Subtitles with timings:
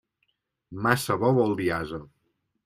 [0.85, 2.01] Massa bo vol dir ase.